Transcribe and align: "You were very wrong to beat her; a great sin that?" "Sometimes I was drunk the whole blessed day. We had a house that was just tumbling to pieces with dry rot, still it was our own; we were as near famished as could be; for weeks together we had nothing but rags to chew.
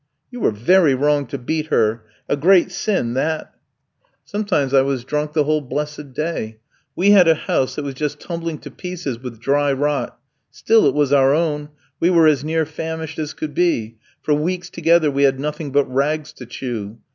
"You 0.31 0.39
were 0.39 0.49
very 0.49 0.95
wrong 0.95 1.27
to 1.27 1.37
beat 1.37 1.67
her; 1.67 2.01
a 2.27 2.35
great 2.35 2.71
sin 2.71 3.13
that?" 3.13 3.53
"Sometimes 4.25 4.73
I 4.73 4.81
was 4.81 5.03
drunk 5.05 5.33
the 5.33 5.43
whole 5.43 5.61
blessed 5.61 6.13
day. 6.13 6.57
We 6.95 7.11
had 7.11 7.27
a 7.27 7.35
house 7.35 7.75
that 7.75 7.85
was 7.85 7.93
just 7.93 8.19
tumbling 8.19 8.57
to 8.61 8.71
pieces 8.71 9.19
with 9.19 9.39
dry 9.39 9.71
rot, 9.71 10.17
still 10.49 10.87
it 10.87 10.95
was 10.95 11.13
our 11.13 11.35
own; 11.35 11.69
we 11.99 12.09
were 12.09 12.25
as 12.25 12.43
near 12.43 12.65
famished 12.65 13.19
as 13.19 13.35
could 13.35 13.53
be; 13.53 13.97
for 14.23 14.33
weeks 14.33 14.71
together 14.71 15.11
we 15.11 15.21
had 15.21 15.39
nothing 15.39 15.71
but 15.71 15.85
rags 15.85 16.33
to 16.33 16.47
chew. 16.47 16.97